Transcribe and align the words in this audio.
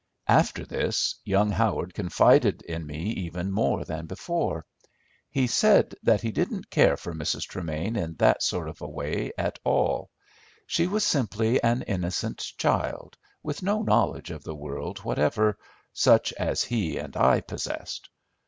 After 0.29 0.65
this 0.65 1.19
young 1.25 1.51
Howard 1.51 1.93
confided 1.93 2.63
in 2.63 2.87
me 2.87 3.11
even 3.11 3.51
more 3.51 3.85
than 3.85 4.07
before. 4.07 4.65
He 5.29 5.45
said 5.45 5.93
that 6.01 6.21
he 6.21 6.31
didn't 6.31 6.71
care 6.71 6.97
for 6.97 7.13
Mrs. 7.13 7.47
Tremain 7.47 7.95
in 7.95 8.15
that 8.15 8.41
sort 8.41 8.67
of 8.67 8.81
way 8.81 9.31
at 9.37 9.59
all. 9.63 10.09
She 10.65 10.87
was 10.87 11.05
simply 11.05 11.61
an 11.61 11.83
innocent 11.83 12.39
child, 12.57 13.15
with 13.43 13.61
no 13.61 13.83
knowledge 13.83 14.31
of 14.31 14.43
the 14.43 14.55
world 14.55 14.97
whatever, 15.03 15.59
such 15.93 16.33
as 16.33 16.63
he 16.63 16.97
and 16.97 17.15
I 17.15 17.41
possessed. 17.41 18.09